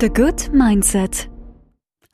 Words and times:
The 0.00 0.10
Good 0.10 0.52
Mindset. 0.52 1.28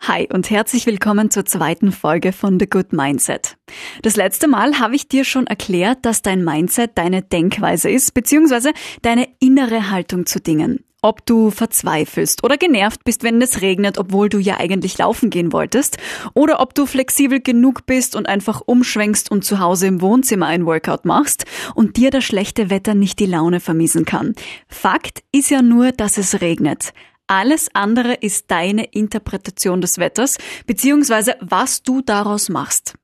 Hi 0.00 0.26
und 0.32 0.48
herzlich 0.48 0.86
willkommen 0.86 1.30
zur 1.30 1.44
zweiten 1.44 1.92
Folge 1.92 2.32
von 2.32 2.58
The 2.58 2.66
Good 2.66 2.94
Mindset. 2.94 3.58
Das 4.00 4.16
letzte 4.16 4.48
Mal 4.48 4.78
habe 4.78 4.96
ich 4.96 5.06
dir 5.06 5.24
schon 5.24 5.46
erklärt, 5.46 5.98
dass 6.06 6.22
dein 6.22 6.42
Mindset 6.42 6.92
deine 6.94 7.20
Denkweise 7.20 7.90
ist, 7.90 8.14
beziehungsweise 8.14 8.72
deine 9.02 9.28
innere 9.38 9.90
Haltung 9.90 10.24
zu 10.24 10.40
Dingen. 10.40 10.82
Ob 11.02 11.26
du 11.26 11.50
verzweifelst 11.50 12.42
oder 12.42 12.56
genervt 12.56 13.04
bist, 13.04 13.22
wenn 13.22 13.42
es 13.42 13.60
regnet, 13.60 13.98
obwohl 13.98 14.30
du 14.30 14.38
ja 14.38 14.58
eigentlich 14.58 14.96
laufen 14.96 15.28
gehen 15.28 15.52
wolltest, 15.52 15.98
oder 16.32 16.60
ob 16.60 16.74
du 16.74 16.86
flexibel 16.86 17.40
genug 17.40 17.84
bist 17.84 18.16
und 18.16 18.26
einfach 18.26 18.62
umschwenkst 18.64 19.30
und 19.30 19.44
zu 19.44 19.58
Hause 19.58 19.88
im 19.88 20.00
Wohnzimmer 20.00 20.46
ein 20.46 20.64
Workout 20.64 21.04
machst 21.04 21.44
und 21.74 21.98
dir 21.98 22.10
das 22.10 22.24
schlechte 22.24 22.70
Wetter 22.70 22.94
nicht 22.94 23.18
die 23.18 23.26
Laune 23.26 23.60
vermiesen 23.60 24.06
kann. 24.06 24.34
Fakt 24.68 25.22
ist 25.32 25.50
ja 25.50 25.60
nur, 25.60 25.92
dass 25.92 26.16
es 26.16 26.40
regnet. 26.40 26.94
Alles 27.26 27.68
andere 27.74 28.14
ist 28.14 28.50
deine 28.50 28.84
Interpretation 28.84 29.80
des 29.80 29.98
Wetters, 29.98 30.36
beziehungsweise 30.66 31.36
was 31.40 31.82
du 31.82 32.02
daraus 32.02 32.48
machst. 32.48 32.94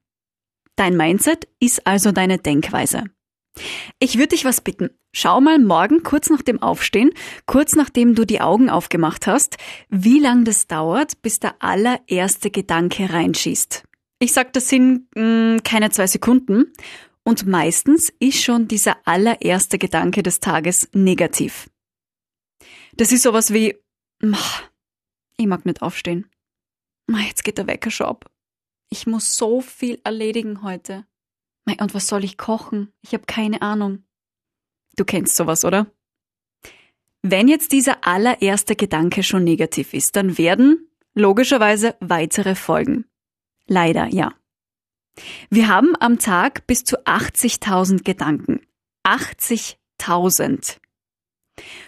Dein 0.76 0.96
Mindset 0.96 1.48
ist 1.58 1.86
also 1.86 2.12
deine 2.12 2.38
Denkweise. 2.38 3.04
Ich 3.98 4.16
würde 4.16 4.28
dich 4.28 4.44
was 4.44 4.60
bitten. 4.60 4.90
Schau 5.12 5.40
mal 5.40 5.58
morgen 5.58 6.02
kurz 6.02 6.30
nach 6.30 6.42
dem 6.42 6.62
Aufstehen, 6.62 7.10
kurz 7.46 7.74
nachdem 7.74 8.14
du 8.14 8.24
die 8.24 8.40
Augen 8.40 8.70
aufgemacht 8.70 9.26
hast, 9.26 9.56
wie 9.88 10.20
lang 10.20 10.44
das 10.44 10.66
dauert, 10.66 11.20
bis 11.22 11.40
der 11.40 11.56
allererste 11.58 12.50
Gedanke 12.50 13.12
reinschießt. 13.12 13.84
Ich 14.20 14.32
sag, 14.32 14.52
das 14.52 14.68
sind 14.68 15.06
mh, 15.16 15.22
hm, 15.22 15.62
keine 15.64 15.90
zwei 15.90 16.06
Sekunden 16.06 16.72
und 17.24 17.46
meistens 17.46 18.12
ist 18.20 18.42
schon 18.42 18.68
dieser 18.68 18.98
allererste 19.04 19.78
Gedanke 19.78 20.22
des 20.22 20.40
Tages 20.40 20.88
negativ. 20.92 21.68
Das 22.94 23.12
ist 23.12 23.22
sowas 23.22 23.52
wie, 23.52 23.76
ich 25.36 25.46
mag 25.46 25.64
nicht 25.66 25.82
aufstehen. 25.82 26.30
Jetzt 27.08 27.44
geht 27.44 27.58
der 27.58 27.66
Wecker 27.66 27.90
schon 27.90 28.06
ab. 28.06 28.30
Ich 28.88 29.06
muss 29.06 29.36
so 29.36 29.60
viel 29.60 30.00
erledigen 30.04 30.62
heute. 30.62 31.06
Und 31.66 31.94
was 31.94 32.08
soll 32.08 32.24
ich 32.24 32.36
kochen? 32.36 32.92
Ich 33.02 33.12
habe 33.12 33.24
keine 33.26 33.62
Ahnung. 33.62 34.04
Du 34.96 35.04
kennst 35.04 35.36
sowas, 35.36 35.64
oder? 35.64 35.86
Wenn 37.22 37.48
jetzt 37.48 37.72
dieser 37.72 38.06
allererste 38.06 38.76
Gedanke 38.76 39.22
schon 39.22 39.44
negativ 39.44 39.94
ist, 39.94 40.16
dann 40.16 40.38
werden 40.38 40.88
logischerweise 41.14 41.96
weitere 42.00 42.54
folgen. 42.54 43.04
Leider, 43.66 44.06
ja. 44.06 44.34
Wir 45.50 45.68
haben 45.68 45.94
am 46.00 46.18
Tag 46.18 46.66
bis 46.66 46.84
zu 46.84 47.04
80.000 47.04 48.04
Gedanken. 48.04 48.66
80.000. 49.04 50.78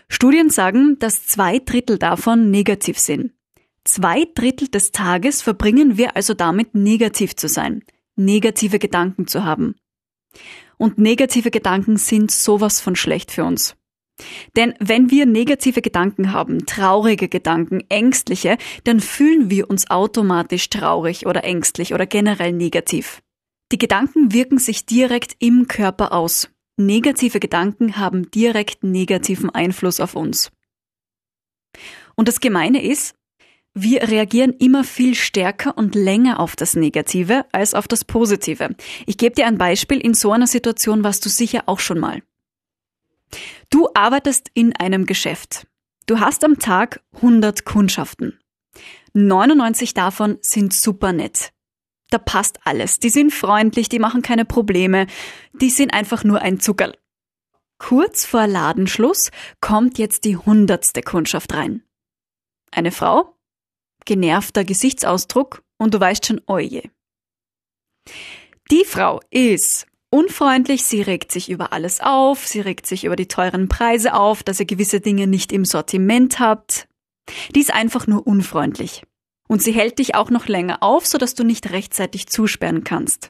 Studien 0.09 0.51
sagen, 0.51 0.99
dass 0.99 1.27
zwei 1.27 1.59
Drittel 1.59 1.99
davon 1.99 2.51
negativ 2.51 2.99
sind. 2.99 3.33
Zwei 3.85 4.27
Drittel 4.35 4.69
des 4.69 4.93
Tages 4.93 5.43
verbringen 5.43 5.97
wir 5.97 6.17
also 6.17 6.35
damit, 6.35 6.75
negativ 6.75 7.35
zu 7.35 7.49
sein, 7.49 7.83
negative 8.17 8.79
Gedanken 8.79 9.27
zu 9.27 9.45
haben. 9.45 9.75
Und 10.79 10.99
negative 10.99 11.51
Gedanken 11.51 11.97
sind 11.97 12.31
sowas 12.31 12.81
von 12.81 12.97
schlecht 12.97 13.31
für 13.31 13.45
uns. 13.45 13.77
Denn 14.57 14.75
wenn 14.79 15.11
wir 15.11 15.27
negative 15.27 15.83
Gedanken 15.83 16.33
haben, 16.33 16.67
traurige 16.67 17.29
Gedanken, 17.29 17.83
ängstliche, 17.89 18.57
dann 18.85 19.01
fühlen 19.01 19.51
wir 19.51 19.69
uns 19.71 19.91
automatisch 19.91 20.69
traurig 20.71 21.27
oder 21.27 21.45
ängstlich 21.45 21.95
oder 21.95 22.07
generell 22.07 22.53
negativ. 22.53 23.23
Die 23.73 23.79
Gedanken 23.79 24.33
wirken 24.33 24.59
sich 24.59 24.87
direkt 24.87 25.37
im 25.39 25.67
Körper 25.67 26.13
aus. 26.13 26.51
Negative 26.77 27.39
Gedanken 27.39 27.97
haben 27.97 28.31
direkt 28.31 28.83
negativen 28.83 29.51
Einfluss 29.51 30.01
auf 30.01 30.15
uns. 30.15 30.51
Und 32.15 32.29
das 32.29 32.41
Gemeine 32.41 32.83
ist, 32.83 33.15
wir 33.75 34.09
reagieren 34.09 34.53
immer 34.53 34.85
viel 34.85 35.15
stärker 35.15 35.79
und 35.79 35.95
länger 35.95 36.41
auf 36.41 36.57
das 36.57 36.77
Negative 36.77 37.47
als 37.53 37.73
auf 37.75 37.89
das 37.89 38.05
Positive. 38.05 38.77
Ich 39.07 39.17
gebe 39.17 39.35
dir 39.35 39.47
ein 39.47 39.57
Beispiel. 39.57 39.99
In 39.99 40.13
so 40.13 40.31
einer 40.33 40.47
Situation 40.47 41.05
warst 41.05 41.25
du 41.25 41.31
sicher 41.31 41.63
auch 41.67 41.81
schon 41.81 41.99
mal. 41.99 42.23
Du 43.71 43.89
arbeitest 43.95 44.51
in 44.53 44.77
einem 44.77 45.07
Geschäft. 45.07 45.67
Du 46.07 46.21
hast 46.21 46.45
am 46.45 46.59
Tag 46.59 47.03
100 47.15 47.65
Kundschaften. 47.65 48.39
99 49.15 49.95
davon 49.95 50.39
sind 50.43 50.75
super 50.75 51.13
nett 51.13 51.53
da 52.13 52.19
passt 52.19 52.59
alles. 52.65 52.99
Die 52.99 53.11
sind 53.11 53.33
freundlich, 53.33 53.89
die 53.89 53.99
machen 53.99 54.23
keine 54.23 54.45
Probleme, 54.45 55.07
die 55.53 55.71
sind 55.71 55.93
einfach 55.93 56.25
nur 56.25 56.43
ein 56.43 56.61
Zuckerl. 56.61 56.97
Kurz 57.79 58.25
vor 58.25 58.47
Ladenschluss 58.47 59.31
kommt 59.61 59.99
jetzt 59.99 60.25
die 60.25 60.37
hundertste 60.37 61.03
Kundschaft 61.03 61.53
rein. 61.53 61.83
Eine 62.71 62.93
Frau, 62.93 63.37
genervter 64.05 64.65
Gesichtsausdruck 64.65 65.63
und 65.79 65.95
du 65.95 66.01
weißt 66.01 66.27
schon, 66.27 66.41
oje. 66.47 66.91
Die 68.71 68.85
Frau 68.85 69.21
ist 69.31 69.87
unfreundlich, 70.11 70.85
sie 70.85 71.03
regt 71.03 71.33
sich 71.33 71.51
über 71.51 71.73
alles 71.73 72.01
auf, 72.01 72.47
sie 72.47 72.61
regt 72.61 72.87
sich 72.87 73.05
über 73.05 73.17
die 73.17 73.29
teuren 73.29 73.69
Preise 73.69 74.15
auf, 74.15 74.43
dass 74.43 74.61
ihr 74.61 74.67
gewisse 74.67 75.01
Dinge 75.01 75.27
nicht 75.27 75.53
im 75.53 75.65
Sortiment 75.65 76.39
habt. 76.39 76.89
Die 77.55 77.61
ist 77.61 77.73
einfach 77.73 78.07
nur 78.07 78.27
unfreundlich. 78.27 79.03
Und 79.53 79.63
sie 79.63 79.73
hält 79.73 79.99
dich 79.99 80.15
auch 80.15 80.31
noch 80.31 80.47
länger 80.47 80.83
auf, 80.83 81.05
sodass 81.05 81.35
du 81.35 81.45
nicht 81.45 81.73
rechtzeitig 81.73 82.27
zusperren 82.27 82.85
kannst. 82.85 83.29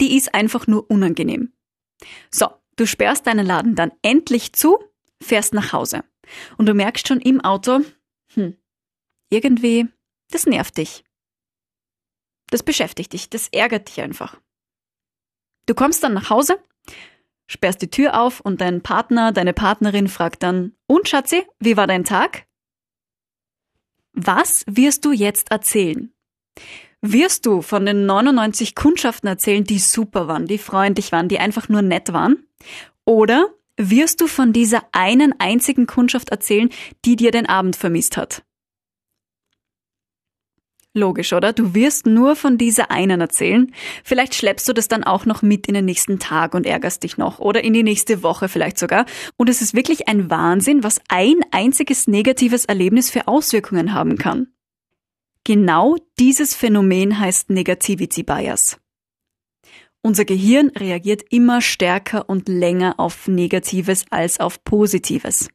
Die 0.00 0.16
ist 0.16 0.34
einfach 0.34 0.66
nur 0.66 0.90
unangenehm. 0.90 1.52
So, 2.30 2.48
du 2.76 2.86
sperrst 2.86 3.26
deinen 3.26 3.44
Laden 3.44 3.74
dann 3.74 3.92
endlich 4.00 4.54
zu, 4.54 4.78
fährst 5.22 5.52
nach 5.52 5.74
Hause. 5.74 6.02
Und 6.56 6.64
du 6.64 6.72
merkst 6.72 7.06
schon 7.06 7.20
im 7.20 7.42
Auto, 7.42 7.80
hm, 8.32 8.56
irgendwie, 9.28 9.86
das 10.30 10.46
nervt 10.46 10.78
dich. 10.78 11.04
Das 12.48 12.62
beschäftigt 12.62 13.12
dich, 13.12 13.28
das 13.28 13.48
ärgert 13.48 13.88
dich 13.88 14.00
einfach. 14.00 14.40
Du 15.66 15.74
kommst 15.74 16.02
dann 16.02 16.14
nach 16.14 16.30
Hause, 16.30 16.58
sperrst 17.48 17.82
die 17.82 17.90
Tür 17.90 18.18
auf 18.18 18.40
und 18.40 18.62
dein 18.62 18.80
Partner, 18.80 19.30
deine 19.30 19.52
Partnerin 19.52 20.08
fragt 20.08 20.42
dann, 20.42 20.74
und 20.86 21.06
Schatzi, 21.06 21.46
wie 21.58 21.76
war 21.76 21.86
dein 21.86 22.04
Tag? 22.04 22.46
Was 24.12 24.64
wirst 24.66 25.04
du 25.04 25.12
jetzt 25.12 25.50
erzählen? 25.50 26.12
Wirst 27.02 27.46
du 27.46 27.62
von 27.62 27.86
den 27.86 28.04
99 28.04 28.74
Kundschaften 28.74 29.28
erzählen, 29.28 29.64
die 29.64 29.78
super 29.78 30.28
waren, 30.28 30.46
die 30.46 30.58
freundlich 30.58 31.12
waren, 31.12 31.28
die 31.28 31.38
einfach 31.38 31.68
nur 31.68 31.80
nett 31.80 32.12
waren? 32.12 32.44
Oder 33.06 33.48
wirst 33.76 34.20
du 34.20 34.26
von 34.26 34.52
dieser 34.52 34.82
einen 34.92 35.34
einzigen 35.38 35.86
Kundschaft 35.86 36.28
erzählen, 36.28 36.68
die 37.06 37.16
dir 37.16 37.30
den 37.30 37.46
Abend 37.46 37.76
vermisst 37.76 38.16
hat? 38.18 38.42
Logisch, 40.92 41.32
oder? 41.32 41.52
Du 41.52 41.74
wirst 41.74 42.06
nur 42.06 42.34
von 42.34 42.58
dieser 42.58 42.90
einen 42.90 43.20
erzählen. 43.20 43.72
Vielleicht 44.02 44.34
schleppst 44.34 44.68
du 44.68 44.72
das 44.72 44.88
dann 44.88 45.04
auch 45.04 45.24
noch 45.24 45.40
mit 45.40 45.68
in 45.68 45.74
den 45.74 45.84
nächsten 45.84 46.18
Tag 46.18 46.52
und 46.52 46.66
ärgerst 46.66 47.04
dich 47.04 47.16
noch 47.16 47.38
oder 47.38 47.62
in 47.62 47.72
die 47.72 47.84
nächste 47.84 48.24
Woche 48.24 48.48
vielleicht 48.48 48.76
sogar. 48.76 49.06
Und 49.36 49.48
es 49.48 49.62
ist 49.62 49.74
wirklich 49.74 50.08
ein 50.08 50.30
Wahnsinn, 50.30 50.82
was 50.82 51.00
ein 51.08 51.36
einziges 51.52 52.08
negatives 52.08 52.64
Erlebnis 52.64 53.08
für 53.08 53.28
Auswirkungen 53.28 53.94
haben 53.94 54.18
kann. 54.18 54.48
Genau 55.44 55.96
dieses 56.18 56.54
Phänomen 56.56 57.20
heißt 57.20 57.50
Negativity 57.50 58.24
Bias. 58.24 58.80
Unser 60.02 60.24
Gehirn 60.24 60.70
reagiert 60.70 61.22
immer 61.30 61.60
stärker 61.60 62.28
und 62.28 62.48
länger 62.48 62.98
auf 62.98 63.28
Negatives 63.28 64.06
als 64.10 64.40
auf 64.40 64.64
Positives. 64.64 65.48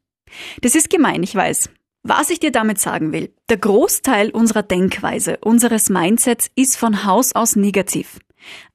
Das 0.62 0.76
ist 0.76 0.90
gemein, 0.90 1.24
ich 1.24 1.36
weiß. 1.36 1.70
Was 2.08 2.30
ich 2.30 2.40
dir 2.40 2.52
damit 2.52 2.80
sagen 2.80 3.12
will, 3.14 3.34
der 3.50 3.58
Großteil 3.58 4.30
unserer 4.30 4.62
Denkweise, 4.62 5.40
unseres 5.42 5.90
Mindsets 5.90 6.52
ist 6.54 6.78
von 6.78 7.04
Haus 7.04 7.34
aus 7.34 7.56
negativ. 7.56 8.20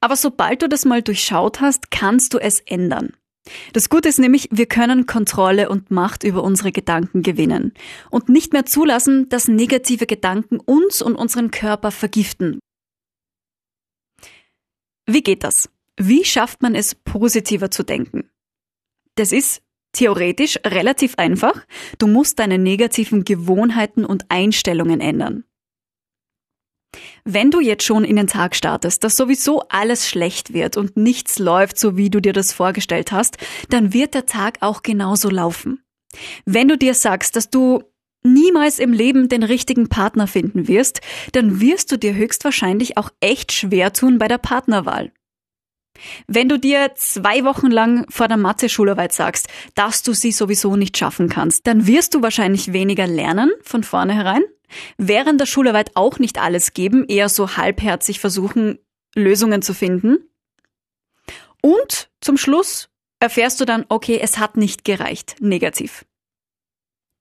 Aber 0.01 0.17
sobald 0.17 0.61
du 0.61 0.67
das 0.67 0.83
mal 0.83 1.01
durchschaut 1.01 1.61
hast, 1.61 1.91
kannst 1.91 2.33
du 2.33 2.39
es 2.39 2.59
ändern. 2.59 3.13
Das 3.71 3.87
Gute 3.87 4.09
ist 4.09 4.19
nämlich, 4.19 4.49
wir 4.51 4.65
können 4.65 5.05
Kontrolle 5.05 5.69
und 5.69 5.91
Macht 5.91 6.25
über 6.25 6.43
unsere 6.43 6.73
Gedanken 6.73 7.23
gewinnen 7.23 7.73
und 8.09 8.27
nicht 8.27 8.51
mehr 8.51 8.65
zulassen, 8.65 9.29
dass 9.29 9.47
negative 9.47 10.07
Gedanken 10.07 10.59
uns 10.59 11.01
und 11.01 11.15
unseren 11.15 11.51
Körper 11.51 11.91
vergiften. 11.91 12.59
Wie 15.05 15.23
geht 15.23 15.45
das? 15.45 15.69
Wie 15.95 16.25
schafft 16.25 16.61
man 16.61 16.75
es, 16.75 16.95
positiver 16.95 17.71
zu 17.71 17.83
denken? 17.83 18.29
Das 19.15 19.31
ist 19.31 19.61
Theoretisch 19.93 20.57
relativ 20.65 21.15
einfach. 21.17 21.65
Du 21.97 22.07
musst 22.07 22.39
deine 22.39 22.57
negativen 22.57 23.23
Gewohnheiten 23.23 24.05
und 24.05 24.25
Einstellungen 24.29 25.01
ändern. 25.01 25.43
Wenn 27.23 27.51
du 27.51 27.59
jetzt 27.59 27.83
schon 27.83 28.03
in 28.03 28.15
den 28.15 28.27
Tag 28.27 28.55
startest, 28.55 29.03
dass 29.03 29.15
sowieso 29.15 29.61
alles 29.69 30.09
schlecht 30.09 30.53
wird 30.53 30.75
und 30.77 30.97
nichts 30.97 31.39
läuft, 31.39 31.79
so 31.79 31.95
wie 31.95 32.09
du 32.09 32.19
dir 32.19 32.33
das 32.33 32.51
vorgestellt 32.51 33.11
hast, 33.11 33.37
dann 33.69 33.93
wird 33.93 34.13
der 34.13 34.25
Tag 34.25 34.57
auch 34.61 34.81
genauso 34.81 35.29
laufen. 35.29 35.83
Wenn 36.45 36.67
du 36.67 36.77
dir 36.77 36.93
sagst, 36.93 37.35
dass 37.35 37.49
du 37.49 37.83
niemals 38.23 38.79
im 38.79 38.93
Leben 38.93 39.29
den 39.29 39.43
richtigen 39.43 39.87
Partner 39.87 40.27
finden 40.27 40.67
wirst, 40.67 41.01
dann 41.31 41.61
wirst 41.61 41.91
du 41.91 41.97
dir 41.97 42.13
höchstwahrscheinlich 42.13 42.97
auch 42.97 43.09
echt 43.19 43.51
schwer 43.51 43.93
tun 43.93 44.17
bei 44.17 44.27
der 44.27 44.37
Partnerwahl. 44.37 45.11
Wenn 46.27 46.49
du 46.49 46.57
dir 46.57 46.91
zwei 46.95 47.43
Wochen 47.43 47.71
lang 47.71 48.05
vor 48.09 48.27
der 48.27 48.37
Mathe-Schularbeit 48.37 49.13
sagst, 49.13 49.47
dass 49.75 50.03
du 50.03 50.13
sie 50.13 50.31
sowieso 50.31 50.75
nicht 50.75 50.97
schaffen 50.97 51.29
kannst, 51.29 51.67
dann 51.67 51.87
wirst 51.87 52.13
du 52.13 52.21
wahrscheinlich 52.21 52.73
weniger 52.73 53.07
lernen 53.07 53.51
von 53.63 53.83
vornherein 53.83 54.43
während 54.97 55.39
der 55.41 55.45
Schularbeit 55.45 55.91
auch 55.95 56.19
nicht 56.19 56.39
alles 56.39 56.73
geben, 56.73 57.05
eher 57.07 57.29
so 57.29 57.57
halbherzig 57.57 58.19
versuchen, 58.19 58.79
Lösungen 59.15 59.61
zu 59.61 59.73
finden. 59.73 60.17
Und 61.61 62.09
zum 62.21 62.37
Schluss 62.37 62.89
erfährst 63.19 63.59
du 63.59 63.65
dann, 63.65 63.85
okay, 63.89 64.19
es 64.21 64.39
hat 64.39 64.57
nicht 64.57 64.83
gereicht, 64.83 65.35
negativ. 65.39 66.05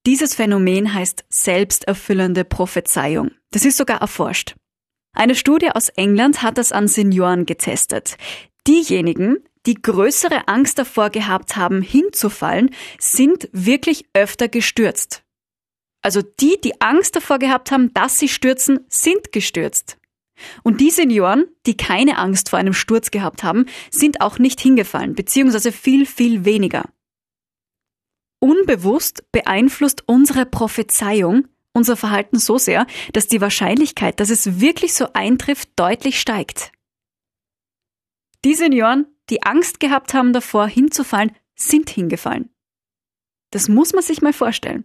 Dieses 0.06 0.35
Phänomen 0.35 0.94
heißt 0.94 1.25
selbsterfüllende 1.29 2.44
Prophezeiung. 2.44 3.33
Das 3.50 3.65
ist 3.67 3.76
sogar 3.76 4.00
erforscht. 4.00 4.55
Eine 5.12 5.35
Studie 5.35 5.71
aus 5.71 5.88
England 5.91 6.43
hat 6.43 6.56
das 6.56 6.73
an 6.73 6.88
Senioren 6.88 7.44
getestet. 7.44 8.17
Diejenigen, 8.71 9.39
die 9.67 9.75
größere 9.75 10.47
Angst 10.47 10.79
davor 10.79 11.11
gehabt 11.11 11.57
haben, 11.57 11.83
hinzufallen, 11.83 12.71
sind 13.01 13.49
wirklich 13.51 14.05
öfter 14.15 14.47
gestürzt. 14.47 15.25
Also 16.03 16.23
die, 16.23 16.57
die 16.63 16.81
Angst 16.81 17.17
davor 17.17 17.41
gehabt 17.41 17.73
haben, 17.73 17.93
dass 17.95 18.21
sie 18.21 18.29
stürzen, 18.29 18.87
sind 18.89 19.33
gestürzt. 19.33 19.99
Und 20.63 20.81
die 20.81 20.91
Senioren, 20.91 21.47
die 21.67 21.77
keine 21.77 22.17
Angst 22.17 22.49
vor 22.49 22.61
einem 22.61 22.73
Sturz 22.73 23.11
gehabt 23.11 23.43
haben, 23.43 23.67
sind 23.91 24.21
auch 24.21 24.39
nicht 24.39 24.61
hingefallen, 24.61 25.17
beziehungsweise 25.17 25.73
viel, 25.73 26.07
viel 26.07 26.45
weniger. 26.45 26.89
Unbewusst 28.39 29.25
beeinflusst 29.33 30.05
unsere 30.07 30.47
Prophezeiung 30.47 31.49
unser 31.73 31.97
Verhalten 31.97 32.39
so 32.39 32.57
sehr, 32.57 32.87
dass 33.15 33.27
die 33.27 33.41
Wahrscheinlichkeit, 33.41 34.21
dass 34.21 34.31
es 34.31 34.61
wirklich 34.61 34.95
so 34.95 35.09
eintrifft, 35.13 35.71
deutlich 35.75 36.21
steigt. 36.21 36.71
Die 38.45 38.55
Senioren, 38.55 39.07
die 39.29 39.43
Angst 39.43 39.81
gehabt 39.81 40.15
haben 40.15 40.33
davor, 40.33 40.67
hinzufallen, 40.67 41.33
sind 41.55 41.91
hingefallen. 41.91 42.51
Das 43.51 43.69
muss 43.69 43.93
man 43.93 44.03
sich 44.03 44.23
mal 44.23 44.33
vorstellen. 44.33 44.85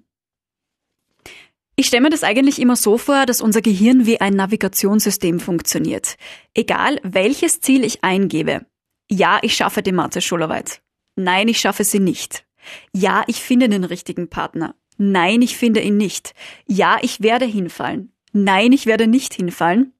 Ich 1.78 1.88
stelle 1.88 2.04
mir 2.04 2.10
das 2.10 2.24
eigentlich 2.24 2.60
immer 2.60 2.75
so 2.75 2.98
vor, 2.98 3.25
dass 3.25 3.42
unser 3.42 3.62
Gehirn 3.62 4.06
wie 4.06 4.22
ein 4.22 4.34
Navigationssystem 4.34 5.40
funktioniert. 5.40 6.16
Egal 6.54 7.00
welches 7.04 7.60
Ziel 7.60 7.84
ich 7.84 8.04
eingebe. 8.04 8.66
Ja, 9.10 9.40
ich 9.42 9.56
schaffe 9.56 9.84
die 9.84 9.92
Mathe-Schularbeit. 9.92 10.81
Nein, 11.16 11.48
ich 11.48 11.60
schaffe 11.60 11.84
sie 11.84 12.00
nicht. 12.00 12.46
Ja, 12.94 13.24
ich 13.28 13.42
finde 13.42 13.69
den 13.69 13.84
richtigen 13.84 14.30
Partner. 14.30 14.75
Nein, 14.98 15.42
ich 15.42 15.58
finde 15.58 15.81
ihn 15.81 15.98
nicht. 15.98 16.34
Ja, 16.66 16.98
ich 17.01 17.22
werde 17.22 17.46
hinfallen. 17.46 18.13
Nein, 18.31 18.72
ich 18.72 18.86
werde 18.86 19.08
nicht 19.08 19.34
hinfallen. 19.34 19.94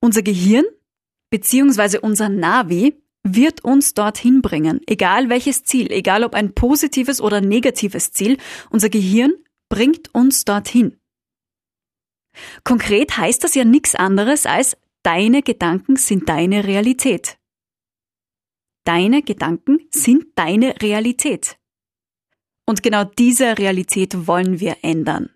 Unser 0.00 0.22
Gehirn 0.22 0.64
bzw. 1.30 1.98
unser 1.98 2.28
Navi 2.28 3.02
wird 3.22 3.64
uns 3.64 3.94
dorthin 3.94 4.42
bringen, 4.42 4.80
egal 4.86 5.28
welches 5.28 5.64
Ziel, 5.64 5.90
egal 5.92 6.24
ob 6.24 6.34
ein 6.34 6.54
positives 6.54 7.20
oder 7.20 7.40
negatives 7.40 8.12
Ziel, 8.12 8.38
unser 8.70 8.88
Gehirn 8.88 9.32
bringt 9.68 10.14
uns 10.14 10.44
dorthin. 10.44 10.98
Konkret 12.64 13.16
heißt 13.16 13.44
das 13.44 13.54
ja 13.54 13.64
nichts 13.64 13.94
anderes 13.94 14.46
als 14.46 14.76
deine 15.02 15.42
Gedanken 15.42 15.96
sind 15.96 16.28
deine 16.28 16.64
Realität. 16.64 17.38
Deine 18.84 19.22
Gedanken 19.22 19.80
sind 19.90 20.26
deine 20.36 20.80
Realität. 20.80 21.58
Und 22.66 22.82
genau 22.82 23.04
diese 23.04 23.58
Realität 23.58 24.26
wollen 24.26 24.60
wir 24.60 24.78
ändern. 24.82 25.30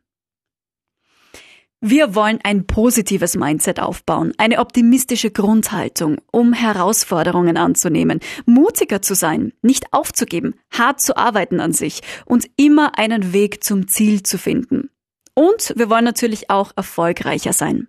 Wir 1.86 2.14
wollen 2.14 2.38
ein 2.42 2.66
positives 2.66 3.36
Mindset 3.36 3.78
aufbauen, 3.78 4.32
eine 4.38 4.60
optimistische 4.60 5.30
Grundhaltung, 5.30 6.16
um 6.32 6.54
Herausforderungen 6.54 7.58
anzunehmen, 7.58 8.20
mutiger 8.46 9.02
zu 9.02 9.14
sein, 9.14 9.52
nicht 9.60 9.92
aufzugeben, 9.92 10.54
hart 10.70 11.02
zu 11.02 11.14
arbeiten 11.18 11.60
an 11.60 11.74
sich 11.74 12.00
und 12.24 12.48
immer 12.56 12.98
einen 12.98 13.34
Weg 13.34 13.62
zum 13.62 13.86
Ziel 13.86 14.22
zu 14.22 14.38
finden. 14.38 14.88
Und 15.34 15.74
wir 15.76 15.90
wollen 15.90 16.06
natürlich 16.06 16.48
auch 16.48 16.72
erfolgreicher 16.74 17.52
sein. 17.52 17.88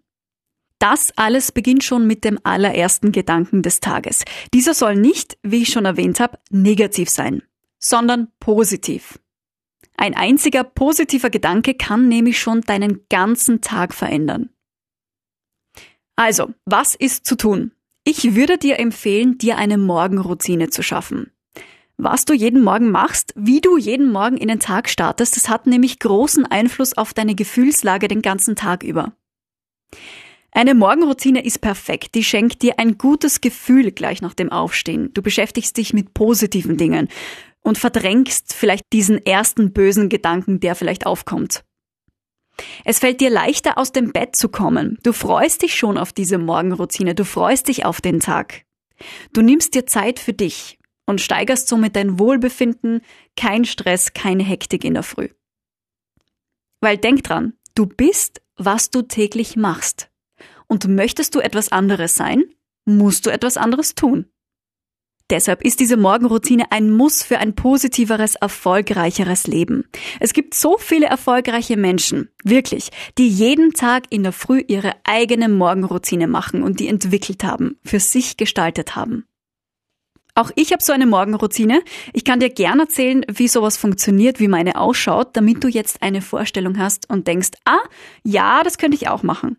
Das 0.77 1.13
alles 1.15 1.53
beginnt 1.53 1.85
schon 1.85 2.05
mit 2.05 2.25
dem 2.25 2.37
allerersten 2.43 3.13
Gedanken 3.13 3.61
des 3.61 3.79
Tages. 3.79 4.25
Dieser 4.53 4.73
soll 4.73 4.97
nicht, 4.97 5.37
wie 5.41 5.61
ich 5.61 5.69
schon 5.69 5.85
erwähnt 5.85 6.19
habe, 6.19 6.37
negativ 6.49 7.09
sein, 7.09 7.43
sondern 7.79 8.27
positiv. 8.41 9.19
Ein 9.97 10.13
einziger 10.13 10.63
positiver 10.63 11.29
Gedanke 11.29 11.73
kann 11.73 12.07
nämlich 12.07 12.39
schon 12.39 12.61
deinen 12.61 13.05
ganzen 13.09 13.61
Tag 13.61 13.93
verändern. 13.93 14.49
Also, 16.15 16.53
was 16.65 16.95
ist 16.95 17.25
zu 17.25 17.35
tun? 17.35 17.71
Ich 18.03 18.35
würde 18.35 18.57
dir 18.57 18.79
empfehlen, 18.79 19.37
dir 19.37 19.57
eine 19.57 19.77
Morgenroutine 19.77 20.69
zu 20.69 20.83
schaffen. 20.83 21.31
Was 21.97 22.25
du 22.25 22.33
jeden 22.33 22.63
Morgen 22.63 22.91
machst, 22.91 23.33
wie 23.35 23.61
du 23.61 23.77
jeden 23.77 24.11
Morgen 24.11 24.37
in 24.37 24.49
den 24.49 24.59
Tag 24.59 24.89
startest, 24.89 25.37
das 25.37 25.49
hat 25.49 25.65
nämlich 25.65 25.99
großen 25.99 26.45
Einfluss 26.45 26.97
auf 26.97 27.13
deine 27.13 27.35
Gefühlslage 27.35 28.07
den 28.07 28.21
ganzen 28.21 28.55
Tag 28.55 28.83
über. 28.83 29.13
Eine 30.51 30.73
Morgenroutine 30.73 31.43
ist 31.43 31.59
perfekt. 31.59 32.15
Die 32.15 32.23
schenkt 32.23 32.61
dir 32.61 32.79
ein 32.79 32.97
gutes 32.97 33.41
Gefühl 33.41 33.91
gleich 33.91 34.21
nach 34.21 34.33
dem 34.33 34.51
Aufstehen. 34.51 35.13
Du 35.13 35.21
beschäftigst 35.21 35.75
dich 35.77 35.93
mit 35.93 36.13
positiven 36.13 36.77
Dingen 36.77 37.09
und 37.65 37.79
verdrängst 37.79 38.53
vielleicht 38.53 38.83
diesen 38.93 39.25
ersten 39.25 39.73
bösen 39.73 40.07
Gedanken, 40.07 40.59
der 40.59 40.75
vielleicht 40.75 41.07
aufkommt. 41.07 41.65
Es 42.85 42.99
fällt 42.99 43.19
dir 43.21 43.31
leichter 43.31 43.79
aus 43.79 43.91
dem 43.91 44.13
Bett 44.13 44.35
zu 44.35 44.49
kommen. 44.49 44.99
Du 45.01 45.11
freust 45.11 45.63
dich 45.63 45.75
schon 45.75 45.97
auf 45.97 46.13
diese 46.13 46.37
Morgenroutine. 46.37 47.15
Du 47.15 47.25
freust 47.25 47.67
dich 47.67 47.83
auf 47.83 48.01
den 48.01 48.19
Tag. 48.19 48.65
Du 49.33 49.41
nimmst 49.41 49.73
dir 49.73 49.87
Zeit 49.87 50.19
für 50.19 50.31
dich 50.31 50.77
und 51.07 51.21
steigerst 51.21 51.67
somit 51.67 51.95
dein 51.95 52.19
Wohlbefinden, 52.19 53.01
kein 53.35 53.65
Stress, 53.65 54.13
keine 54.13 54.43
Hektik 54.43 54.85
in 54.85 54.93
der 54.93 55.03
Früh. 55.03 55.29
Weil 56.81 56.97
denk 56.97 57.23
dran, 57.23 57.53
du 57.73 57.87
bist, 57.87 58.41
was 58.57 58.91
du 58.91 59.01
täglich 59.01 59.55
machst. 59.55 60.11
Und 60.67 60.87
möchtest 60.87 61.33
du 61.33 61.39
etwas 61.39 61.71
anderes 61.71 62.15
sein, 62.15 62.43
musst 62.85 63.25
du 63.25 63.31
etwas 63.31 63.57
anderes 63.57 63.95
tun. 63.95 64.27
Deshalb 65.31 65.63
ist 65.63 65.79
diese 65.79 65.97
Morgenroutine 65.97 66.71
ein 66.71 66.91
Muss 66.91 67.23
für 67.23 67.39
ein 67.39 67.55
positiveres, 67.55 68.35
erfolgreicheres 68.35 69.47
Leben. 69.47 69.85
Es 70.19 70.33
gibt 70.33 70.53
so 70.53 70.77
viele 70.77 71.07
erfolgreiche 71.07 71.77
Menschen, 71.77 72.29
wirklich, 72.43 72.91
die 73.17 73.27
jeden 73.27 73.73
Tag 73.73 74.03
in 74.11 74.21
der 74.21 74.33
Früh 74.33 74.63
ihre 74.67 74.93
eigene 75.03 75.49
Morgenroutine 75.49 76.27
machen 76.27 76.61
und 76.61 76.79
die 76.79 76.87
entwickelt 76.87 77.43
haben, 77.43 77.79
für 77.83 77.99
sich 77.99 78.37
gestaltet 78.37 78.95
haben. 78.95 79.25
Auch 80.35 80.51
ich 80.55 80.73
habe 80.73 80.83
so 80.83 80.91
eine 80.91 81.05
Morgenroutine. 81.05 81.81
Ich 82.11 82.25
kann 82.25 82.41
dir 82.41 82.49
gern 82.49 82.81
erzählen, 82.81 83.25
wie 83.31 83.47
sowas 83.47 83.77
funktioniert, 83.77 84.41
wie 84.41 84.49
meine 84.49 84.79
ausschaut, 84.79 85.29
damit 85.33 85.63
du 85.63 85.69
jetzt 85.69 86.03
eine 86.03 86.21
Vorstellung 86.21 86.77
hast 86.77 87.09
und 87.09 87.25
denkst, 87.25 87.51
ah, 87.63 87.79
ja, 88.23 88.61
das 88.61 88.77
könnte 88.77 88.97
ich 88.97 89.07
auch 89.07 89.23
machen. 89.23 89.57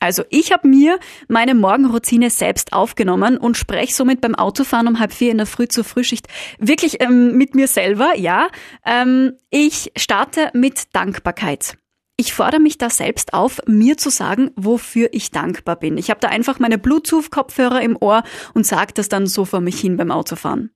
Also 0.00 0.24
ich 0.30 0.50
habe 0.50 0.66
mir 0.66 0.98
meine 1.28 1.54
Morgenroutine 1.54 2.30
selbst 2.30 2.72
aufgenommen 2.72 3.36
und 3.36 3.56
spreche 3.56 3.94
somit 3.94 4.20
beim 4.22 4.34
Autofahren 4.34 4.88
um 4.88 4.98
halb 4.98 5.12
vier 5.12 5.30
in 5.30 5.36
der 5.36 5.46
Früh 5.46 5.68
zur 5.68 5.84
Frühschicht 5.84 6.26
wirklich 6.58 7.02
ähm, 7.02 7.36
mit 7.36 7.54
mir 7.54 7.68
selber, 7.68 8.16
ja. 8.16 8.48
Ähm, 8.84 9.34
ich 9.50 9.92
starte 9.96 10.50
mit 10.54 10.94
Dankbarkeit. 10.94 11.76
Ich 12.16 12.34
fordere 12.34 12.60
mich 12.60 12.76
da 12.76 12.90
selbst 12.90 13.32
auf, 13.32 13.60
mir 13.66 13.96
zu 13.96 14.10
sagen, 14.10 14.50
wofür 14.56 15.08
ich 15.12 15.30
dankbar 15.30 15.76
bin. 15.76 15.96
Ich 15.96 16.10
habe 16.10 16.20
da 16.20 16.28
einfach 16.28 16.58
meine 16.58 16.76
Bluetooth-Kopfhörer 16.76 17.80
im 17.80 17.96
Ohr 17.98 18.24
und 18.52 18.66
sage 18.66 18.92
das 18.94 19.08
dann 19.08 19.26
so 19.26 19.44
vor 19.44 19.60
mich 19.60 19.80
hin 19.80 19.96
beim 19.96 20.10
Autofahren. 20.10 20.70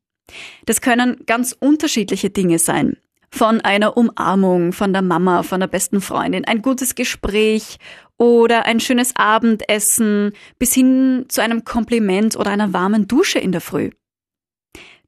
Das 0.64 0.81
können 0.81 1.25
ganz 1.26 1.54
unterschiedliche 1.59 2.31
Dinge 2.31 2.59
sein. 2.59 2.97
Von 3.36 3.60
einer 3.62 3.96
Umarmung, 3.96 4.72
von 4.72 4.92
der 4.92 5.02
Mama, 5.02 5.42
von 5.42 5.58
der 5.58 5.66
besten 5.66 6.00
Freundin, 6.00 6.44
ein 6.44 6.62
gutes 6.62 6.94
Gespräch 6.94 7.78
oder 8.16 8.64
ein 8.64 8.78
schönes 8.78 9.16
Abendessen 9.16 10.34
bis 10.60 10.72
hin 10.72 11.24
zu 11.26 11.42
einem 11.42 11.64
Kompliment 11.64 12.36
oder 12.36 12.52
einer 12.52 12.72
warmen 12.72 13.08
Dusche 13.08 13.40
in 13.40 13.50
der 13.50 13.60
Früh. 13.60 13.90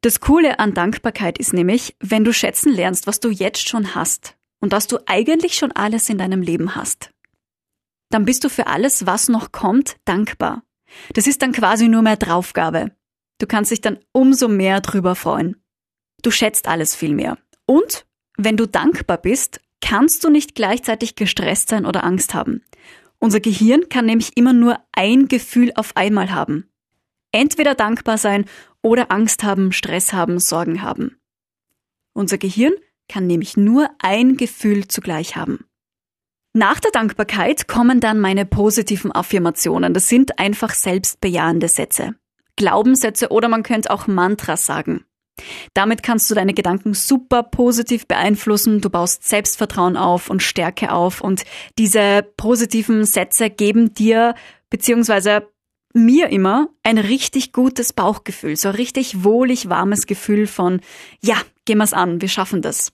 Das 0.00 0.18
Coole 0.18 0.58
an 0.58 0.74
Dankbarkeit 0.74 1.38
ist 1.38 1.52
nämlich, 1.52 1.94
wenn 2.00 2.24
du 2.24 2.32
schätzen 2.32 2.72
lernst, 2.72 3.06
was 3.06 3.20
du 3.20 3.30
jetzt 3.30 3.68
schon 3.68 3.94
hast 3.94 4.36
und 4.60 4.72
dass 4.72 4.88
du 4.88 4.98
eigentlich 5.06 5.54
schon 5.54 5.70
alles 5.70 6.08
in 6.08 6.18
deinem 6.18 6.42
Leben 6.42 6.74
hast. 6.74 7.12
Dann 8.10 8.24
bist 8.24 8.42
du 8.42 8.48
für 8.48 8.66
alles, 8.66 9.06
was 9.06 9.28
noch 9.28 9.52
kommt, 9.52 9.98
dankbar. 10.04 10.64
Das 11.14 11.28
ist 11.28 11.42
dann 11.42 11.52
quasi 11.52 11.86
nur 11.86 12.02
mehr 12.02 12.16
Draufgabe. 12.16 12.90
Du 13.38 13.46
kannst 13.46 13.70
dich 13.70 13.82
dann 13.82 14.00
umso 14.10 14.48
mehr 14.48 14.80
drüber 14.80 15.14
freuen. 15.14 15.62
Du 16.22 16.32
schätzt 16.32 16.66
alles 16.66 16.96
viel 16.96 17.14
mehr. 17.14 17.38
Und 17.66 18.05
wenn 18.36 18.56
du 18.56 18.66
dankbar 18.66 19.18
bist, 19.18 19.60
kannst 19.80 20.24
du 20.24 20.30
nicht 20.30 20.54
gleichzeitig 20.54 21.14
gestresst 21.14 21.68
sein 21.68 21.86
oder 21.86 22.04
Angst 22.04 22.34
haben. 22.34 22.62
Unser 23.18 23.40
Gehirn 23.40 23.88
kann 23.88 24.06
nämlich 24.06 24.36
immer 24.36 24.52
nur 24.52 24.78
ein 24.92 25.28
Gefühl 25.28 25.72
auf 25.74 25.96
einmal 25.96 26.32
haben. 26.32 26.68
Entweder 27.32 27.74
dankbar 27.74 28.18
sein 28.18 28.44
oder 28.82 29.10
Angst 29.10 29.42
haben, 29.42 29.72
Stress 29.72 30.12
haben, 30.12 30.38
Sorgen 30.38 30.82
haben. 30.82 31.16
Unser 32.12 32.38
Gehirn 32.38 32.74
kann 33.08 33.26
nämlich 33.26 33.56
nur 33.56 33.90
ein 33.98 34.36
Gefühl 34.36 34.88
zugleich 34.88 35.36
haben. 35.36 35.64
Nach 36.52 36.80
der 36.80 36.90
Dankbarkeit 36.90 37.68
kommen 37.68 38.00
dann 38.00 38.18
meine 38.18 38.46
positiven 38.46 39.12
Affirmationen. 39.12 39.92
Das 39.92 40.08
sind 40.08 40.38
einfach 40.38 40.70
selbstbejahende 40.70 41.68
Sätze. 41.68 42.14
Glaubenssätze 42.56 43.28
oder 43.28 43.48
man 43.48 43.62
könnte 43.62 43.90
auch 43.90 44.06
Mantras 44.06 44.64
sagen. 44.64 45.04
Damit 45.74 46.02
kannst 46.02 46.30
du 46.30 46.34
deine 46.34 46.54
Gedanken 46.54 46.94
super 46.94 47.42
positiv 47.42 48.06
beeinflussen, 48.06 48.80
du 48.80 48.90
baust 48.90 49.26
Selbstvertrauen 49.26 49.96
auf 49.96 50.30
und 50.30 50.42
Stärke 50.42 50.92
auf 50.92 51.20
und 51.20 51.44
diese 51.78 52.22
positiven 52.36 53.04
Sätze 53.04 53.50
geben 53.50 53.92
dir 53.92 54.34
beziehungsweise 54.70 55.48
mir 55.92 56.28
immer 56.28 56.68
ein 56.82 56.98
richtig 56.98 57.52
gutes 57.52 57.92
Bauchgefühl, 57.92 58.56
so 58.56 58.70
richtig 58.70 59.24
wohlig 59.24 59.68
warmes 59.68 60.06
Gefühl 60.06 60.46
von, 60.46 60.80
ja, 61.22 61.36
gehen 61.64 61.78
wir's 61.78 61.94
an, 61.94 62.20
wir 62.20 62.28
schaffen 62.28 62.62
das. 62.62 62.92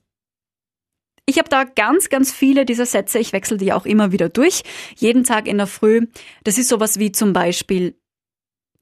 Ich 1.27 1.39
habe 1.39 1.49
da 1.49 1.65
ganz, 1.65 2.09
ganz 2.09 2.33
viele 2.33 2.65
dieser 2.65 2.87
Sätze. 2.87 3.21
Ich 3.21 3.33
wechsle 3.33 3.57
die 3.57 3.73
auch 3.73 3.87
immer 3.87 4.11
wieder 4.11 4.29
durch. 4.29 4.63
Jeden 4.97 5.23
Tag 5.23 5.47
in 5.47 5.57
der 5.57 5.69
Früh. 5.69 6.09
Das 6.43 6.59
ist 6.59 6.69
sowas 6.69 6.99
wie 6.99 7.13
zum 7.13 7.33
Beispiel, 7.33 7.97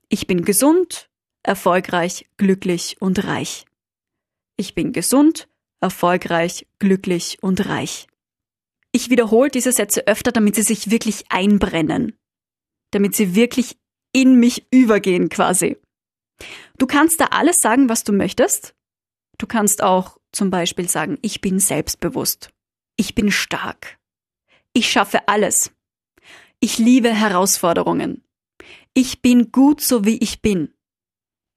ich 0.09 0.27
bin 0.27 0.45
gesund, 0.45 1.10
erfolgreich, 1.43 2.29
glücklich 2.37 2.97
und 3.01 3.25
reich. 3.25 3.67
Ich 4.57 4.75
bin 4.75 4.93
gesund, 4.93 5.49
erfolgreich, 5.81 6.67
glücklich 6.79 7.39
und 7.43 7.67
reich. 7.67 8.07
Ich 8.93 9.09
wiederhole 9.11 9.51
diese 9.51 9.73
Sätze 9.73 10.07
öfter, 10.07 10.33
damit 10.33 10.55
sie 10.55 10.63
sich 10.63 10.91
wirklich 10.91 11.31
einbrennen. 11.31 12.19
Damit 12.91 13.15
sie 13.15 13.35
wirklich 13.35 13.79
in 14.13 14.41
mich 14.41 14.67
übergehen 14.73 15.29
quasi. 15.29 15.77
Du 16.79 16.87
kannst 16.87 17.21
da 17.21 17.27
alles 17.27 17.57
sagen, 17.59 17.89
was 17.89 18.05
du 18.05 18.13
möchtest. 18.13 18.75
Du 19.39 19.47
kannst 19.47 19.83
auch 19.83 20.19
zum 20.33 20.51
Beispiel 20.51 20.89
sagen, 20.89 21.19
ich 21.23 21.41
bin 21.41 21.59
selbstbewusst. 21.61 22.51
Ich 22.97 23.15
bin 23.15 23.31
stark. 23.31 23.99
Ich 24.73 24.91
schaffe 24.91 25.29
alles. 25.29 25.73
Ich 26.61 26.79
liebe 26.79 27.13
Herausforderungen. 27.13 28.25
Ich 28.93 29.23
bin 29.23 29.53
gut 29.53 29.81
so 29.81 30.05
wie 30.05 30.19
ich 30.19 30.43
bin. 30.43 30.75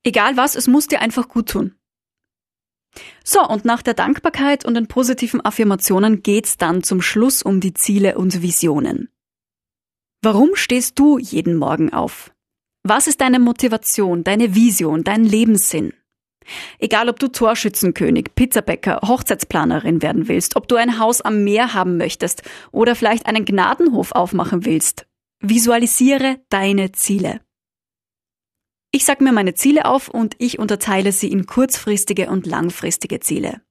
Egal 0.03 0.37
was, 0.37 0.55
es 0.55 0.67
muss 0.67 0.87
dir 0.87 1.01
einfach 1.01 1.27
gut 1.27 1.49
tun. 1.49 1.75
So, 3.23 3.41
und 3.47 3.65
nach 3.65 3.81
der 3.81 3.93
Dankbarkeit 3.93 4.65
und 4.65 4.75
den 4.75 4.87
positiven 4.87 5.43
Affirmationen 5.43 6.21
geht's 6.21 6.57
dann 6.57 6.83
zum 6.83 7.01
Schluss 7.01 7.41
um 7.41 7.59
die 7.59 7.73
Ziele 7.73 8.17
und 8.17 8.41
Visionen. 8.41 9.09
Warum 10.21 10.55
stehst 10.55 10.99
du 10.99 11.17
jeden 11.17 11.55
Morgen 11.55 11.91
auf? 11.91 12.31
Was 12.83 13.07
ist 13.07 13.21
deine 13.21 13.39
Motivation, 13.39 14.23
deine 14.23 14.55
Vision, 14.55 15.03
dein 15.03 15.23
Lebenssinn? 15.23 15.93
Egal, 16.79 17.09
ob 17.09 17.19
du 17.19 17.29
Torschützenkönig, 17.29 18.35
Pizzabäcker, 18.35 18.99
Hochzeitsplanerin 19.07 20.01
werden 20.01 20.27
willst, 20.27 20.57
ob 20.57 20.67
du 20.67 20.75
ein 20.75 20.99
Haus 20.99 21.21
am 21.21 21.43
Meer 21.43 21.73
haben 21.73 21.97
möchtest 21.97 22.43
oder 22.71 22.95
vielleicht 22.95 23.25
einen 23.25 23.45
Gnadenhof 23.45 24.11
aufmachen 24.11 24.65
willst, 24.65 25.07
visualisiere 25.39 26.39
deine 26.49 26.91
Ziele. 26.91 27.39
Ich 28.93 29.03
sag 29.03 29.19
mir 29.19 29.33
meine 29.33 29.55
Ziele 29.55 29.85
auf 29.85 30.07
und 30.07 30.35
ich 30.37 30.59
unterteile 30.59 31.11
sie 31.11 31.29
in 31.29 31.45
kurzfristige 31.45 32.29
und 32.29 32.45
langfristige 32.45 33.19
Ziele. 33.19 33.61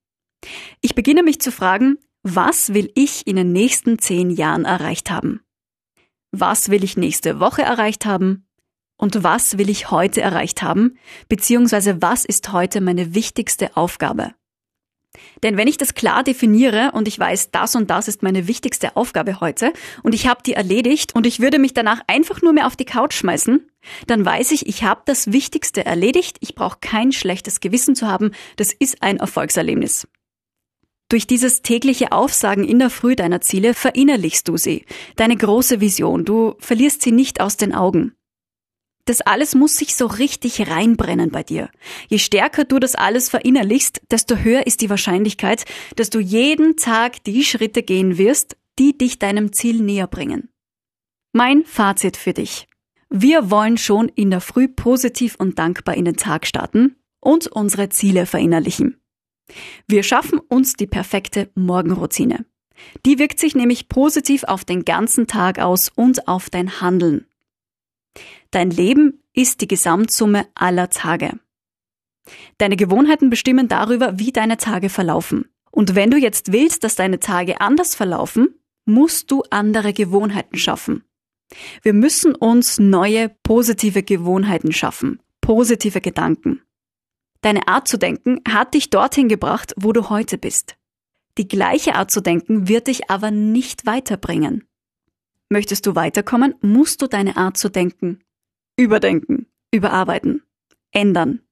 Ich 0.83 0.95
beginne 0.95 1.23
mich 1.23 1.41
zu 1.41 1.51
fragen, 1.51 1.97
was 2.23 2.75
will 2.75 2.93
ich 2.95 3.27
in 3.27 3.37
den 3.37 3.53
nächsten 3.53 3.99
zehn 3.99 4.31
Jahren 4.31 4.67
erreicht 4.67 5.11
haben? 5.11 5.41
Was 6.33 6.69
will 6.69 6.85
ich 6.85 6.99
nächste 6.99 7.41
Woche 7.41 7.63
erreicht 7.63 8.05
haben? 8.05 8.47
und 9.03 9.25
was 9.25 9.59
will 9.59 9.69
ich 9.69 9.91
heute 9.91 10.21
erreicht 10.21 10.63
haben, 10.63 10.97
beziehungsweise 11.29 12.01
was 12.01 12.25
ist 12.25 12.53
heute 12.53 12.81
meine 12.81 13.17
wichtigste 13.17 13.77
Aufgabe. 13.77 14.33
Denn 15.43 15.57
wenn 15.57 15.69
ich 15.69 15.77
das 15.77 15.95
klar 15.95 16.23
definiere 16.23 16.93
und 16.93 17.09
ich 17.09 17.19
weiß, 17.19 17.51
das 17.51 17.75
und 17.75 17.91
das 17.91 18.09
ist 18.09 18.23
meine 18.23 18.49
wichtigste 18.49 18.97
Aufgabe 18.97 19.41
heute 19.41 19.73
und 20.03 20.15
ich 20.15 20.27
habe 20.27 20.43
die 20.45 20.55
erledigt 20.55 21.15
und 21.15 21.27
ich 21.27 21.41
würde 21.41 21.59
mich 21.59 21.75
danach 21.75 22.01
einfach 22.07 22.43
nur 22.43 22.53
mehr 22.53 22.67
auf 22.67 22.77
die 22.77 22.85
Couch 22.85 23.15
schmeißen, 23.15 23.69
dann 24.07 24.25
weiß 24.25 24.53
ich, 24.53 24.67
ich 24.67 24.85
habe 24.85 25.03
das 25.05 25.33
Wichtigste 25.33 25.85
erledigt, 25.85 26.39
ich 26.41 26.55
brauche 26.55 26.79
kein 26.81 27.13
schlechtes 27.13 27.61
Gewissen 27.61 27.95
zu 27.95 28.07
haben, 28.07 28.33
das 28.57 28.73
ist 28.73 29.03
ein 29.03 29.19
Erfolgserlebnis. 29.19 30.09
Durch 31.09 31.27
dieses 31.27 31.61
tägliche 31.61 32.13
Aufsagen 32.13 32.65
in 32.65 32.79
der 32.79 32.89
Früh 32.89 33.15
deiner 33.17 33.43
Ziele 33.43 33.75
verinnerlichst 33.75 34.49
du 34.49 34.57
sie, 34.57 34.87
deine 35.17 35.37
große 35.37 35.81
Vision, 35.81 36.25
du 36.25 36.55
verlierst 36.59 37.03
sie 37.03 37.13
nicht 37.13 37.41
aus 37.41 37.59
den 37.59 37.75
Augen. 37.75 38.15
Das 39.05 39.21
alles 39.21 39.55
muss 39.55 39.77
sich 39.77 39.97
so 39.97 40.07
richtig 40.07 40.69
reinbrennen 40.69 41.31
bei 41.31 41.43
dir. 41.43 41.71
Je 42.09 42.19
stärker 42.19 42.65
du 42.65 42.79
das 42.79 42.95
alles 42.95 43.29
verinnerlichst, 43.29 44.01
desto 44.11 44.37
höher 44.37 44.67
ist 44.67 44.81
die 44.81 44.91
Wahrscheinlichkeit, 44.91 45.65
dass 45.97 46.11
du 46.11 46.21
jeden 46.21 46.77
Tag 46.77 47.25
die 47.25 47.43
Schritte 47.45 47.83
gehen 47.83 48.17
wirst, 48.17 48.57
die 48.79 48.97
dich 48.97 49.19
deinem 49.19 49.53
Ziel 49.53 49.83
näher 49.83 50.07
bringen. 50.07 50.51
Mein 51.33 51.65
Fazit 51.65 52.17
für 52.17 52.33
dich. 52.33 52.69
Wir 53.11 53.51
wollen 53.51 53.77
schon 53.77 54.09
in 54.09 54.31
der 54.31 54.41
Früh 54.41 54.69
positiv 54.69 55.35
und 55.37 55.59
dankbar 55.59 55.97
in 55.97 56.05
den 56.05 56.17
Tag 56.17 56.47
starten 56.47 56.97
und 57.21 57.49
unsere 57.49 57.89
Ziele 57.89 58.25
verinnerlichen. 58.27 59.01
Wir 59.87 60.03
schaffen 60.03 60.39
uns 60.39 60.75
die 60.75 60.87
perfekte 60.87 61.51
Morgenroutine. 61.55 62.47
Die 63.05 63.19
wirkt 63.19 63.39
sich 63.39 63.55
nämlich 63.55 63.89
positiv 63.89 64.45
auf 64.45 64.65
den 64.65 64.85
ganzen 64.85 65.27
Tag 65.27 65.59
aus 65.59 65.91
und 65.95 66.29
auf 66.29 66.51
dein 66.51 66.81
Handeln. 66.81 67.27
Dein 68.51 68.71
Leben 68.71 69.23
ist 69.33 69.61
die 69.61 69.69
Gesamtsumme 69.69 70.47
aller 70.55 70.91
Tage. 70.91 71.39
Deine 72.59 72.77
Gewohnheiten 72.77 73.31
bestimmen 73.31 73.69
darüber, 73.69 74.19
wie 74.19 74.33
deine 74.33 74.57
Tage 74.57 74.89
verlaufen. 74.89 75.47
Und 75.71 75.95
wenn 75.95 76.11
du 76.11 76.19
jetzt 76.19 76.53
willst, 76.53 76.85
dass 76.85 76.95
deine 76.95 77.19
Tage 77.19 77.61
anders 77.61 77.95
verlaufen, 77.95 78.55
musst 78.85 79.31
du 79.31 79.43
andere 79.51 79.93
Gewohnheiten 79.93 80.59
schaffen. 80.59 81.05
Wir 81.83 81.93
müssen 81.93 82.35
uns 82.35 82.79
neue 82.79 83.31
positive 83.43 84.03
Gewohnheiten 84.03 84.73
schaffen, 84.73 85.21
positive 85.41 86.01
Gedanken. 86.01 86.63
Deine 87.41 87.69
Art 87.69 87.89
zu 87.89 87.99
denken 87.99 88.41
hat 88.49 88.75
dich 88.75 88.91
dorthin 88.91 89.29
gebracht, 89.29 89.75
wo 89.77 89.93
du 89.93 90.09
heute 90.09 90.39
bist. 90.39 90.77
Die 91.39 91.49
gleiche 91.49 91.95
Art 91.95 92.11
zu 92.11 92.21
denken 92.21 92.69
wird 92.69 92.87
dich 92.87 93.11
aber 93.11 93.31
nicht 93.31 93.87
weiterbringen. 93.87 94.69
Möchtest 95.53 95.85
du 95.85 95.95
weiterkommen, 95.95 96.55
musst 96.63 97.03
du 97.03 97.07
deine 97.07 97.37
Art 97.37 97.59
zu 97.59 97.69
denken 97.69 98.21
Überdenken, 98.79 99.49
überarbeiten, 99.71 100.43
ändern. 100.93 101.43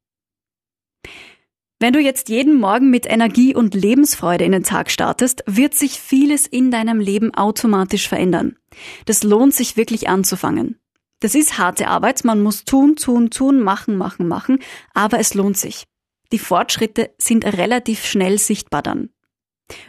Wenn 1.78 1.92
du 1.92 2.00
jetzt 2.00 2.30
jeden 2.30 2.58
Morgen 2.58 2.88
mit 2.88 3.04
Energie 3.04 3.54
und 3.54 3.74
Lebensfreude 3.74 4.44
in 4.44 4.52
den 4.52 4.62
Tag 4.62 4.90
startest, 4.90 5.44
wird 5.46 5.74
sich 5.74 6.00
vieles 6.00 6.46
in 6.46 6.70
deinem 6.70 6.98
Leben 6.98 7.34
automatisch 7.34 8.08
verändern. 8.08 8.56
Das 9.04 9.22
lohnt 9.22 9.52
sich 9.52 9.76
wirklich 9.76 10.08
anzufangen. 10.08 10.80
Das 11.20 11.34
ist 11.34 11.58
harte 11.58 11.88
Arbeit, 11.88 12.24
man 12.24 12.42
muss 12.42 12.64
tun, 12.64 12.96
tun, 12.96 13.28
tun, 13.28 13.60
machen, 13.60 13.98
machen, 13.98 14.26
machen, 14.26 14.60
aber 14.94 15.18
es 15.18 15.34
lohnt 15.34 15.58
sich. 15.58 15.84
Die 16.32 16.38
Fortschritte 16.38 17.10
sind 17.18 17.44
relativ 17.44 18.06
schnell 18.06 18.38
sichtbar 18.38 18.80
dann. 18.80 19.10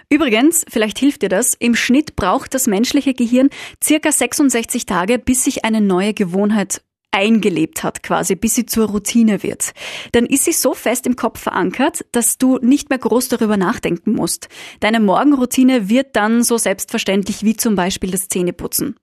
Übrigens, 0.10 0.66
vielleicht 0.70 1.00
hilft 1.00 1.22
dir 1.22 1.30
das, 1.30 1.54
im 1.54 1.76
Schnitt 1.76 2.16
braucht 2.16 2.54
das 2.54 2.68
menschliche 2.68 3.14
Gehirn 3.14 3.50
circa 3.84 4.12
66 4.12 4.86
Tage, 4.86 5.20
bis 5.20 5.44
sich 5.44 5.66
eine 5.66 5.82
neue 5.82 6.14
Gewohnheit 6.14 6.82
eingelebt 7.12 7.84
hat 7.84 8.04
quasi, 8.04 8.36
bis 8.36 8.56
sie 8.56 8.66
zur 8.66 8.88
Routine 8.88 9.44
wird. 9.44 9.74
Dann 10.14 10.26
ist 10.26 10.46
sie 10.46 10.54
so 10.54 10.74
fest 10.74 11.06
im 11.06 11.16
Kopf 11.16 11.42
verankert, 11.42 12.06
dass 12.14 12.38
du 12.38 12.58
nicht 12.62 12.90
mehr 12.90 13.00
groß 13.00 13.28
darüber 13.28 13.58
nachdenken 13.58 14.14
musst. 14.14 14.48
Deine 14.80 15.00
Morgenroutine 15.00 15.90
wird 15.90 16.16
dann 16.16 16.44
so 16.44 16.58
selbstverständlich 16.58 17.44
wie 17.44 17.56
zum 17.56 17.76
Beispiel 17.76 18.12
das 18.12 18.30
Zähneputzen. 18.30 18.96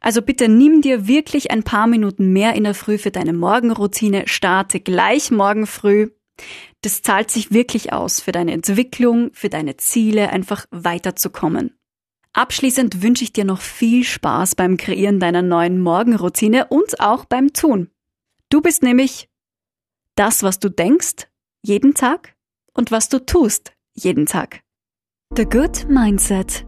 Also 0.00 0.22
bitte 0.22 0.48
nimm 0.48 0.80
dir 0.80 1.06
wirklich 1.06 1.50
ein 1.50 1.62
paar 1.62 1.86
Minuten 1.86 2.32
mehr 2.32 2.54
in 2.54 2.64
der 2.64 2.74
Früh 2.74 2.98
für 2.98 3.10
deine 3.10 3.32
Morgenroutine, 3.32 4.24
starte 4.26 4.80
gleich 4.80 5.30
morgen 5.30 5.66
früh. 5.66 6.10
Das 6.82 7.02
zahlt 7.02 7.30
sich 7.30 7.52
wirklich 7.52 7.92
aus 7.92 8.20
für 8.20 8.32
deine 8.32 8.52
Entwicklung, 8.52 9.30
für 9.32 9.48
deine 9.48 9.76
Ziele, 9.76 10.30
einfach 10.30 10.66
weiterzukommen. 10.70 11.76
Abschließend 12.32 13.02
wünsche 13.02 13.24
ich 13.24 13.32
dir 13.32 13.44
noch 13.44 13.62
viel 13.62 14.04
Spaß 14.04 14.56
beim 14.56 14.76
Kreieren 14.76 15.20
deiner 15.20 15.40
neuen 15.42 15.80
Morgenroutine 15.80 16.66
und 16.66 17.00
auch 17.00 17.24
beim 17.24 17.54
Tun. 17.54 17.90
Du 18.50 18.60
bist 18.60 18.82
nämlich 18.82 19.30
das, 20.16 20.42
was 20.42 20.58
du 20.58 20.68
denkst, 20.68 21.28
jeden 21.62 21.94
Tag 21.94 22.36
und 22.74 22.90
was 22.90 23.08
du 23.08 23.24
tust, 23.24 23.72
jeden 23.94 24.26
Tag. 24.26 24.60
The 25.34 25.44
Good 25.44 25.88
Mindset 25.88 26.65